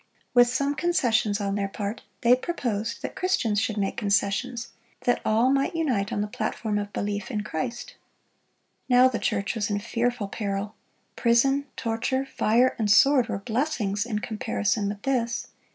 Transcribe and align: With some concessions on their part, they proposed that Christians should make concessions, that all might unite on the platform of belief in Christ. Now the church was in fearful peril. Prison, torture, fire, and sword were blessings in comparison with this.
With 0.33 0.47
some 0.47 0.73
concessions 0.73 1.39
on 1.39 1.53
their 1.53 1.67
part, 1.67 2.01
they 2.21 2.35
proposed 2.35 3.03
that 3.03 3.15
Christians 3.15 3.61
should 3.61 3.77
make 3.77 3.97
concessions, 3.97 4.69
that 5.01 5.21
all 5.23 5.51
might 5.51 5.75
unite 5.75 6.11
on 6.11 6.21
the 6.21 6.27
platform 6.27 6.79
of 6.79 6.91
belief 6.91 7.29
in 7.29 7.43
Christ. 7.43 7.93
Now 8.89 9.07
the 9.07 9.19
church 9.19 9.53
was 9.53 9.69
in 9.69 9.77
fearful 9.79 10.27
peril. 10.29 10.73
Prison, 11.15 11.67
torture, 11.77 12.25
fire, 12.25 12.75
and 12.79 12.89
sword 12.89 13.27
were 13.27 13.37
blessings 13.37 14.07
in 14.07 14.17
comparison 14.17 14.89
with 14.89 15.03
this. 15.03 15.49